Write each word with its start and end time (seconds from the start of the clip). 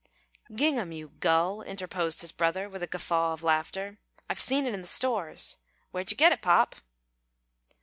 "Gingham, 0.55 0.91
you 0.93 1.09
gull," 1.19 1.61
interposed 1.61 2.21
his 2.21 2.31
brother, 2.31 2.67
with 2.67 2.81
a 2.81 2.87
guffaw 2.87 3.33
of 3.33 3.43
laughter. 3.43 3.99
"I've 4.27 4.41
seen 4.41 4.65
it 4.65 4.73
in 4.73 4.81
the 4.81 4.87
stores. 4.87 5.57
Where'd 5.91 6.09
you 6.09 6.17
get 6.17 6.31
it, 6.31 6.41
pop?" 6.41 6.77